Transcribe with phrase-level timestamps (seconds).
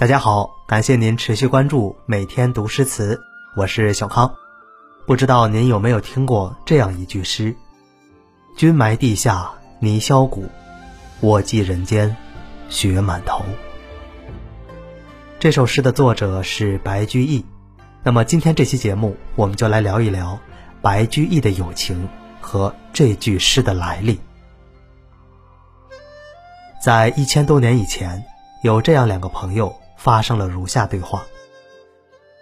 [0.00, 3.20] 大家好，感谢您持续关注每天读诗词，
[3.54, 4.34] 我是小康。
[5.06, 7.54] 不知道您有没有听过这样一句诗
[8.56, 10.46] ：“君埋地下泥销骨，
[11.20, 12.16] 我寄人间
[12.70, 13.44] 雪满头。”
[15.38, 17.44] 这首诗的作者是白居易。
[18.02, 20.40] 那么今天这期节目，我们就来聊一聊
[20.80, 22.08] 白居易的友情
[22.40, 24.18] 和这句诗的来历。
[26.82, 28.24] 在一千多年以前，
[28.62, 29.70] 有这样两个朋友。
[30.02, 31.26] 发生了如下对话。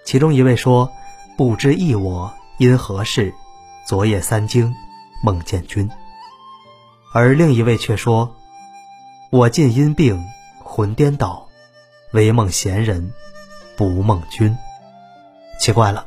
[0.04, 0.90] 其中一位说
[1.36, 3.34] ：“不知忆我因何事，
[3.84, 4.72] 昨夜三更
[5.24, 5.90] 梦见君。”
[7.12, 8.36] 而另一位却说
[9.30, 10.24] ：“我近因病
[10.62, 11.48] 魂颠倒，
[12.12, 13.12] 唯梦闲人，
[13.76, 14.56] 不梦君。”
[15.58, 16.06] 奇怪了，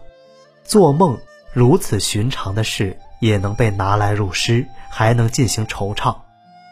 [0.64, 1.20] 做梦
[1.52, 6.16] 如此寻常的事也能被拿来入诗，还能进行惆怅，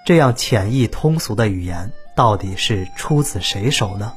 [0.06, 4.14] 这样浅易通俗的语言，到底是出自谁手呢？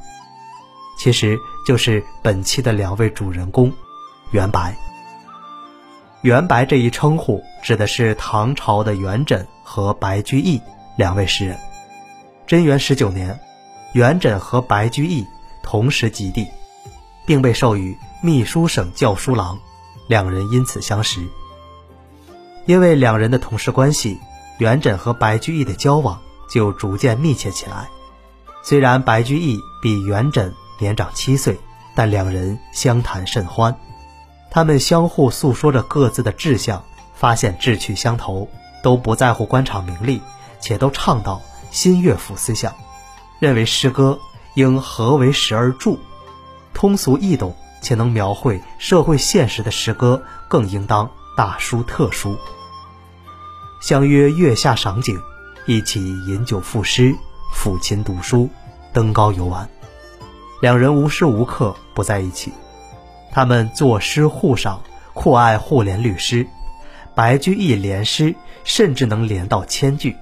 [1.03, 3.69] 其实就是本期的两位主人公，
[4.31, 4.73] 元白。
[6.21, 10.61] 元白这一称呼指的是唐朝的元稹和白居易
[10.97, 11.59] 两位诗人。
[12.47, 13.37] 贞元十九年，
[13.91, 15.27] 元稹和白居易
[15.61, 16.47] 同时及第，
[17.25, 19.59] 并被授予秘书省校书郎，
[20.07, 21.19] 两人因此相识。
[22.65, 24.17] 因为两人的同事关系，
[24.57, 27.89] 元稹和白居易的交往就逐渐密切起来。
[28.63, 31.59] 虽然白居易比元稹年长七岁，
[31.95, 33.75] 但两人相谈甚欢。
[34.49, 38.47] 他们相互诉说着各自的志向，发现志趣相投，
[38.83, 40.21] 都不在乎官场名利，
[40.59, 42.73] 且都倡导新乐府思想，
[43.39, 44.19] 认为诗歌
[44.55, 45.97] 应合为时而著，
[46.73, 52.37] 通俗易懂且能描绘社会现实的诗歌更应当大书特书。
[53.81, 55.19] 相约月下赏景，
[55.65, 57.15] 一起饮酒赋诗、
[57.53, 58.49] 抚琴读书、
[58.93, 59.67] 登高游玩。
[60.63, 62.53] 两人无时无刻不在一起，
[63.33, 64.81] 他们作诗互赏，
[65.13, 66.47] 酷爱互联律诗。
[67.13, 70.15] 白居易联诗甚至能连到千句，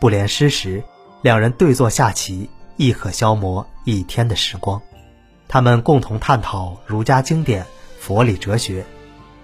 [0.00, 0.82] 不连诗时，
[1.22, 4.82] 两人对坐下棋，亦可消磨一天的时光。
[5.46, 7.64] 他们共同探讨儒家经典、
[8.00, 8.84] 佛理哲学，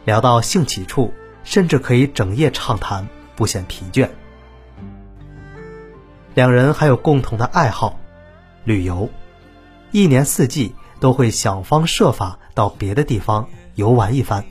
[0.04, 1.14] 聊到兴起处，
[1.44, 4.08] 甚至可以整夜畅谈，不显疲倦。
[6.34, 7.96] 两人还有共同的爱好，
[8.64, 9.08] 旅游。
[9.92, 14.42] 一年四季都会想方设法到别的地方游玩一番，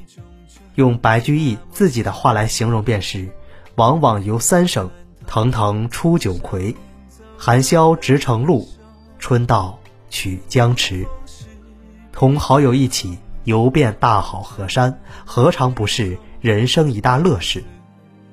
[0.76, 3.32] 用白居易自己的话来形容便是：
[3.74, 4.92] 往往游三省，
[5.26, 6.76] 腾腾出九葵，
[7.38, 8.70] 寒宵直成路，
[9.18, 9.80] 春到
[10.12, 11.08] 曲江池。
[12.12, 17.64] 同好友一起游遍大好河山，何尝不是人生一大乐事？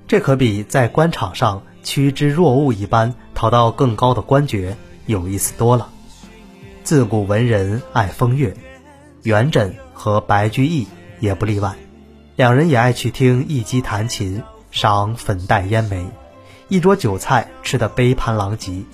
[0.07, 4.77] 这可比在官场上趋之若鹜一般讨到更高的官爵
[5.07, 5.89] 有意思多了。
[6.89, 8.57] 自古文人爱风月，
[9.23, 10.89] 元稹和白居易
[11.21, 11.75] 也不例外。
[12.35, 16.07] 两人也爱去听一姬弹琴，赏粉黛烟梅，
[16.69, 18.85] 一桌酒菜吃得杯盘狼藉。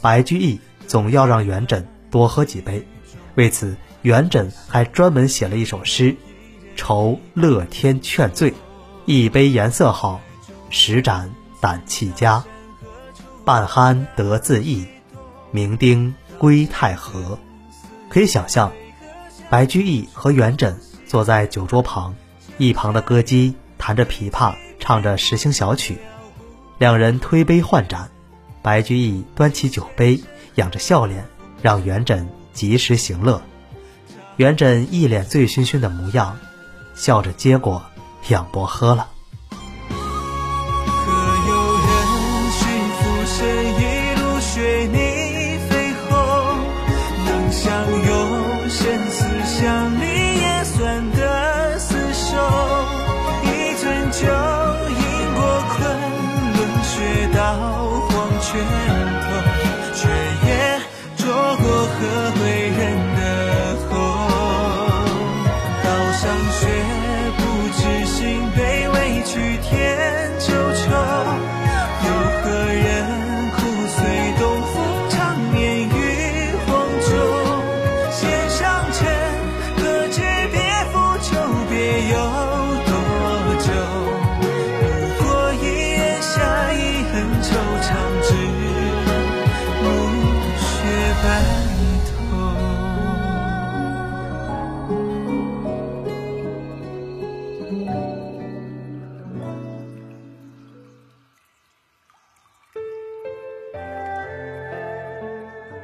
[0.00, 2.86] 白居易总要让元稹多喝几杯，
[3.34, 6.16] 为此元稹还专门写了一首诗
[6.74, 8.54] ：“愁乐天劝醉，
[9.04, 10.22] 一杯颜色好，
[10.70, 11.30] 十盏
[11.60, 12.42] 胆气佳。
[13.44, 14.86] 半酣得自意，
[15.52, 17.38] 酩酊。”归太和，
[18.08, 18.72] 可以想象，
[19.48, 20.74] 白居易和元稹
[21.06, 22.16] 坐在酒桌旁，
[22.58, 25.98] 一旁的歌姬弹着琵琶，唱着时兴小曲，
[26.78, 28.10] 两人推杯换盏，
[28.60, 30.20] 白居易端起酒杯，
[30.56, 31.28] 仰着笑脸，
[31.62, 33.40] 让元稹及时行乐。
[34.34, 36.36] 元稹一脸醉醺醺的模样，
[36.92, 37.84] 笑着接过，
[38.30, 39.11] 仰脖喝了。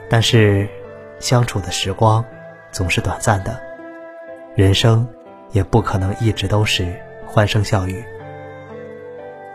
[0.09, 0.69] 但是，
[1.19, 2.25] 相处的时光
[2.73, 3.61] 总是短暂的，
[4.55, 5.07] 人生
[5.53, 6.95] 也不可能一直都是
[7.27, 8.03] 欢声笑语。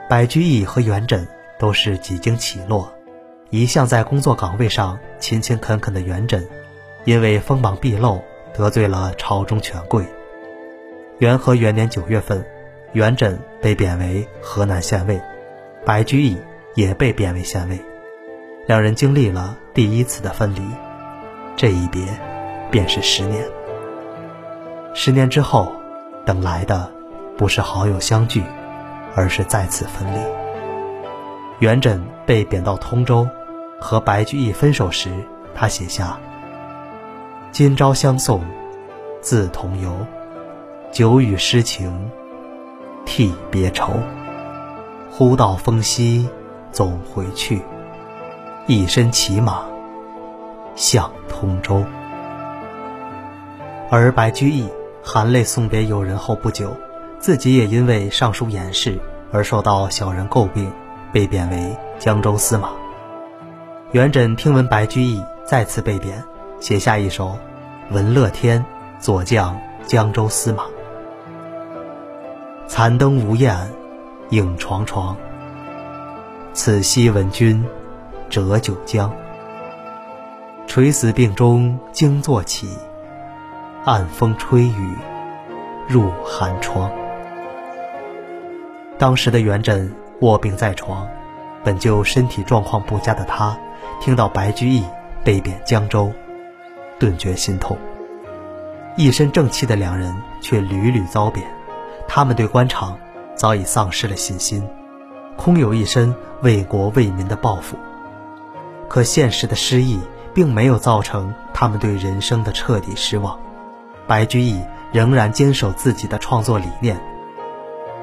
[0.10, 1.26] 白居易和元稹
[1.58, 2.94] 都是几经起落，
[3.50, 6.46] 一向在工作岗位上勤勤恳恳的元稹，
[7.06, 8.22] 因为锋芒毕露
[8.54, 10.06] 得罪了朝中权贵。
[11.20, 12.46] 元和元年九月份，
[12.92, 15.20] 元稹被贬为河南县尉，
[15.86, 16.38] 白居易
[16.76, 17.80] 也被贬为县尉，
[18.66, 20.62] 两人经历了第一次的分离。
[21.56, 22.06] 这一别，
[22.72, 23.46] 便是十年。
[24.94, 25.74] 十年之后，
[26.26, 26.90] 等来的
[27.38, 28.42] 不是好友相聚，
[29.16, 30.18] 而是再次分离。
[31.60, 33.28] 元稹被贬到通州，
[33.82, 35.12] 和白居易分手时，
[35.54, 36.18] 他写下
[37.52, 38.42] ：“今朝相送，
[39.20, 39.94] 自同游。
[40.92, 42.10] 久与诗情，
[43.06, 43.92] 替别愁。
[45.12, 46.30] 忽到风息，
[46.72, 47.62] 总回去。
[48.68, 49.64] 一身骑马。”
[50.76, 51.84] 向通州，
[53.92, 54.68] 而白居易
[55.04, 56.76] 含泪送别友人后不久，
[57.20, 59.00] 自己也因为上书言事
[59.32, 60.72] 而受到小人诟病，
[61.12, 62.70] 被贬为江州司马。
[63.92, 66.24] 元稹听闻白居易再次被贬，
[66.60, 67.28] 写下一首
[67.94, 68.60] 《闻乐天》，
[69.00, 69.56] 左将
[69.86, 70.64] 江州司马。
[72.66, 73.56] 残灯无焰，
[74.32, 75.16] 影幢幢。
[76.54, 77.64] 此夕闻君
[78.34, 79.14] 折九江。
[80.66, 82.68] 垂死病中惊坐起，
[83.86, 84.96] 暗风吹雨
[85.88, 86.90] 入寒窗。
[88.98, 89.88] 当时的元稹
[90.22, 91.08] 卧病在床，
[91.64, 93.56] 本就身体状况不佳的他，
[94.02, 94.84] 听到白居易
[95.24, 96.12] 被贬江州，
[96.98, 97.78] 顿觉心痛。
[98.98, 101.46] 一身正气的两人却屡屡遭贬，
[102.08, 102.98] 他们对官场
[103.36, 104.68] 早已丧失了信心，
[105.38, 107.78] 空有一身为国为民的抱负。
[108.94, 110.00] 可现实的失意。
[110.34, 113.40] 并没有造成他们对人生的彻底失望，
[114.08, 114.60] 白居易
[114.92, 117.00] 仍然坚守自己的创作理念。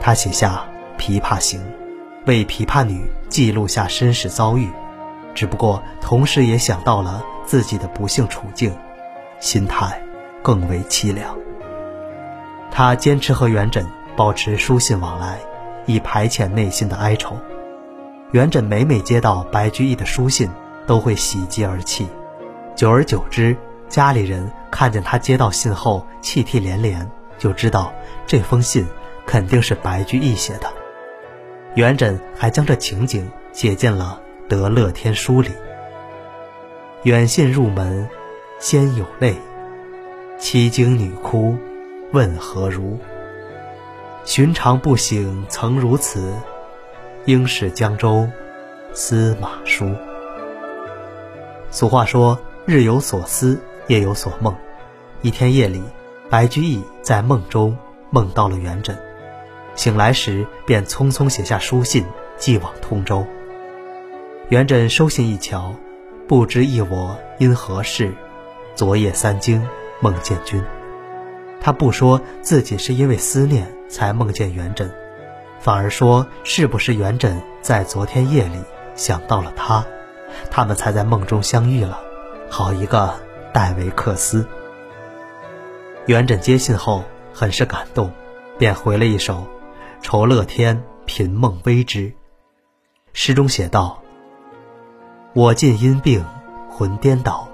[0.00, 0.62] 他写下
[1.00, 1.60] 《琵琶行》，
[2.26, 4.70] 为琵琶女记录下身世遭遇，
[5.34, 8.72] 只不过同时也想到了自己的不幸处境，
[9.40, 10.00] 心态
[10.40, 11.36] 更为凄凉。
[12.70, 13.84] 他坚持和元稹
[14.14, 15.40] 保持书信往来，
[15.86, 17.36] 以排遣内心的哀愁。
[18.30, 20.48] 元稹每每接到白居易的书信，
[20.90, 22.08] 都会喜极而泣。
[22.74, 23.56] 久而久之，
[23.88, 27.08] 家里人看见他接到信后泣涕连连，
[27.38, 27.92] 就知道
[28.26, 28.84] 这封信
[29.24, 30.68] 肯定是白居易写的。
[31.76, 35.50] 元稹还将这情景写进了《得乐天书》里。
[37.04, 38.08] 远信入门，
[38.58, 39.36] 先有泪，
[40.40, 41.56] 妻经女哭，
[42.10, 42.98] 问何如？
[44.24, 46.34] 寻常不省曾如此，
[47.26, 48.28] 应是江州
[48.92, 49.94] 司马书。
[51.70, 52.38] 俗话说。
[52.66, 53.58] 日有所思，
[53.88, 54.54] 夜有所梦。
[55.22, 55.82] 一天夜里，
[56.28, 57.76] 白居易在梦中
[58.10, 58.94] 梦到了元稹，
[59.74, 62.04] 醒来时便匆匆写下书信
[62.36, 63.26] 寄往通州。
[64.50, 65.74] 元稹收信一瞧，
[66.28, 68.12] 不知一我因何事，
[68.76, 69.66] 昨夜三更
[70.00, 70.62] 梦见君。
[71.60, 74.88] 他不说自己是因为思念才梦见元稹，
[75.58, 78.62] 反而说是不是元稹在昨天夜里
[78.94, 79.84] 想到了他，
[80.50, 82.00] 他们才在梦中相遇了。
[82.48, 83.14] 好一个
[83.52, 84.46] 戴维克斯！
[86.06, 88.10] 元稹接信后很是感动，
[88.58, 89.34] 便回了一首
[90.02, 92.08] 《酬乐天频梦微之》。
[93.12, 94.02] 诗中写道
[95.34, 96.24] ：“我尽因病
[96.68, 97.48] 魂颠倒，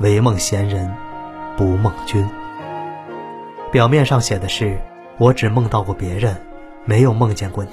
[0.00, 0.92] 唯梦闲人
[1.56, 2.28] 不梦君。”
[3.72, 4.80] 表面上写的是
[5.16, 6.36] 我只梦到过别人，
[6.84, 7.70] 没有梦见过你。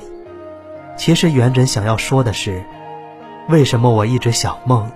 [0.96, 2.63] 其实元稹想要说的是，
[3.49, 4.91] 为什么我一直想梦？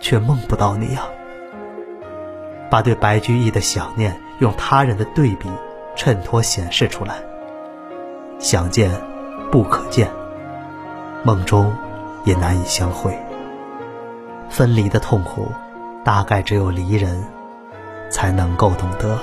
[0.00, 1.02] 却梦不到你呀！
[2.68, 5.48] 把对白居易的想念用他人的对比
[5.94, 7.14] 衬托显示出来。
[8.40, 8.90] 想见，
[9.52, 10.08] 不可见；
[11.22, 11.72] 梦中，
[12.24, 13.16] 也难以相会。
[14.50, 15.46] 分离的痛苦，
[16.04, 17.22] 大概只有离人，
[18.10, 19.16] 才能够懂得。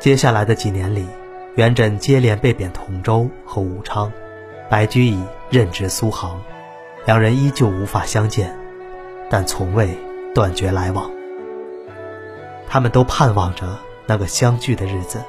[0.00, 1.06] 接下来的几年里，
[1.56, 4.10] 元稹接连被贬同州和武昌，
[4.70, 5.22] 白居易
[5.54, 6.42] 任职苏杭。
[7.04, 8.58] 两人依旧无法相见，
[9.30, 9.96] 但从未
[10.34, 11.08] 断绝来往。
[12.66, 15.22] 他们都盼望着那个相聚的日子，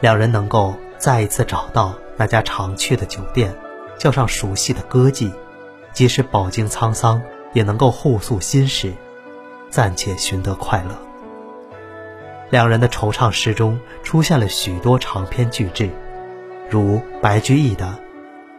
[0.00, 3.54] 两人能够再一次找到那家常去的酒店，
[3.98, 5.30] 叫上熟悉的歌妓，
[5.92, 7.20] 即使饱经沧桑，
[7.52, 8.94] 也能够互诉心事，
[9.68, 10.96] 暂且寻得快乐。
[12.48, 15.90] 两人的惆怅诗中出现了许多长篇巨制，
[16.70, 17.98] 如白居易的“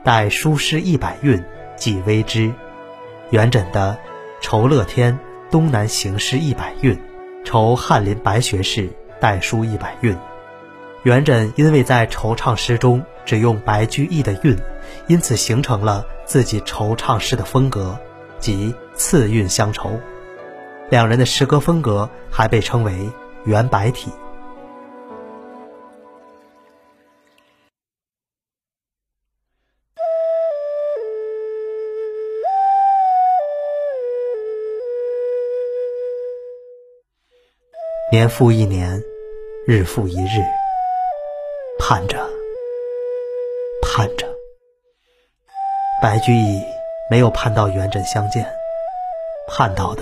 [0.10, 1.40] 待书诗一百韵”。
[1.78, 2.52] 即微之，
[3.30, 3.96] 元稹的
[4.44, 5.14] 《酬乐天》
[5.52, 7.00] 东南行诗一百韵，
[7.46, 8.90] 酬翰林白学士
[9.20, 10.18] 代书一百韵。
[11.04, 14.58] 元稹因为在惆怅诗中只用白居易的韵，
[15.06, 17.96] 因此形成了自己惆怅诗的风格，
[18.40, 19.92] 即次韵相酬。
[20.90, 23.08] 两人的诗歌风格还被称为
[23.46, 24.12] 元白体。
[38.12, 39.00] 年复一年，
[39.68, 40.42] 日复一日，
[41.78, 42.28] 盼着，
[43.84, 44.28] 盼着。
[46.02, 46.60] 白居易
[47.12, 48.52] 没有盼到元稹相见，
[49.48, 50.02] 盼到的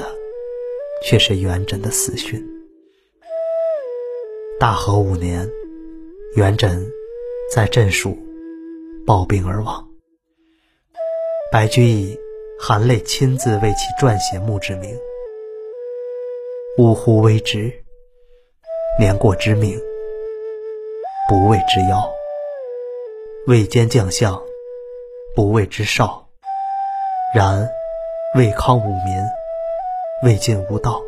[1.04, 2.42] 却是元稹的死讯。
[4.58, 5.46] 大和五年，
[6.38, 6.82] 元稹
[7.54, 8.18] 在镇蜀
[9.06, 9.86] 暴病而亡。
[11.52, 12.18] 白居易
[12.58, 14.98] 含泪亲自为其撰写墓志铭
[16.80, 17.70] ：“呜呼，微之。”
[19.00, 19.80] 年过之命，
[21.30, 22.00] 不畏之妖；
[23.46, 24.42] 未兼将相，
[25.36, 26.28] 不畏之少。
[27.36, 27.70] 然
[28.34, 29.16] 未康武民，
[30.24, 31.00] 未尽吾道。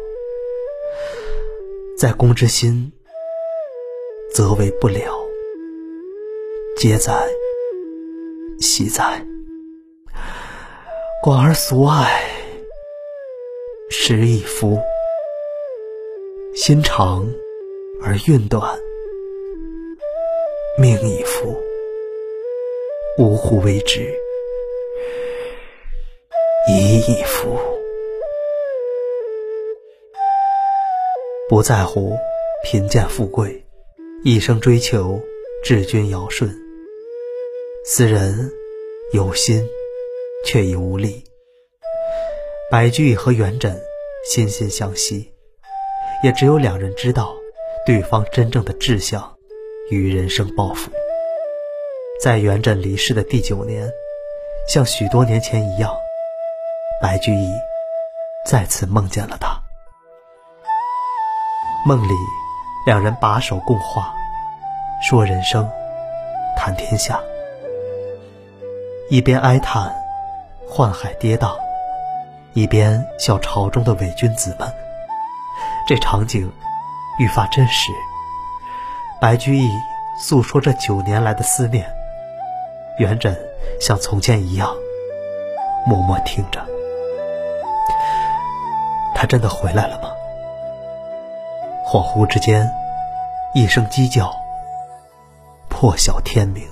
[1.97, 2.91] 在公之心，
[4.35, 5.11] 则为不了。
[6.77, 7.11] 皆在，
[8.59, 9.25] 喜在。
[11.23, 12.21] 广而俗爱，
[13.89, 14.79] 时亦夫。
[16.53, 17.27] 心常。
[18.01, 18.79] 而运短，
[20.77, 21.55] 命已夫，
[23.17, 24.15] 呜呼为之，
[26.69, 27.59] 已矣夫。
[31.49, 32.17] 不在乎
[32.63, 33.63] 贫贱富贵，
[34.23, 35.21] 一生追求
[35.63, 36.49] 治君尧舜。
[37.85, 38.49] 斯人
[39.13, 39.67] 有心，
[40.45, 41.23] 却已无力。
[42.71, 43.75] 白居易和元稹
[44.25, 45.33] 心心相惜，
[46.23, 47.35] 也只有两人知道。
[47.85, 49.35] 对方真正的志向
[49.89, 50.91] 与人生抱负，
[52.21, 53.89] 在元稹离世的第九年，
[54.67, 55.91] 像许多年前一样，
[57.01, 57.49] 白居易
[58.45, 59.59] 再次梦见了他。
[61.85, 62.13] 梦里，
[62.85, 64.13] 两人把手共话，
[65.01, 65.67] 说人生，
[66.55, 67.19] 谈天下，
[69.09, 69.95] 一边哀叹
[70.69, 71.57] 宦海跌宕，
[72.53, 74.71] 一边笑朝中的伪君子们。
[75.87, 76.51] 这场景。
[77.19, 77.91] 愈发真实。
[79.21, 79.69] 白居易
[80.17, 81.85] 诉说着九年来的思念，
[82.97, 83.37] 元稹
[83.79, 84.73] 像从前一样
[85.85, 86.65] 默默听着。
[89.13, 90.09] 他真的回来了吗？
[91.85, 92.69] 恍惚之间，
[93.53, 94.33] 一声鸡叫
[95.67, 96.63] 破晓天明。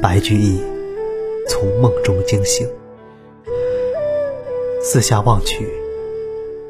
[0.00, 0.62] 白居易
[1.48, 2.66] 从梦中惊醒，
[4.82, 5.70] 四下望去，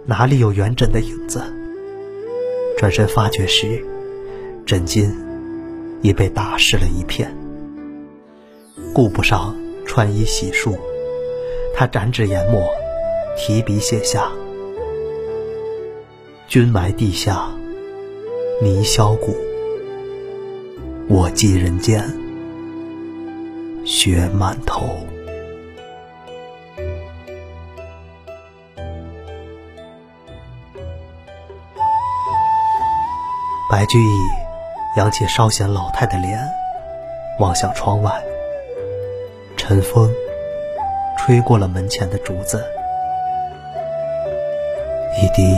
[0.07, 1.41] 哪里有元稹的影子？
[2.85, 3.83] 转身发觉时，
[4.67, 5.11] 枕巾
[6.03, 7.35] 已被打湿了一片。
[8.93, 10.77] 顾不上穿衣洗漱，
[11.75, 12.69] 他展纸研墨，
[13.39, 14.31] 提笔写下
[16.47, 17.49] ：“君埋地下，
[18.61, 19.35] 泥销骨；
[21.09, 22.05] 我寄人间，
[23.87, 24.99] 雪满头。”
[33.75, 34.31] 白居易
[34.95, 36.39] 扬起稍显老态的脸，
[37.41, 38.13] 望向窗外。
[39.57, 40.09] 晨风
[41.19, 42.65] 吹过了门前的竹子，
[45.21, 45.53] 一滴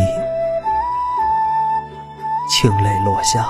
[2.50, 3.46] 清泪落下。